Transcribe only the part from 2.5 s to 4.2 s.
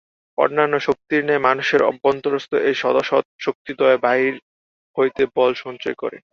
এই সদসৎ শক্তিদ্বয়ও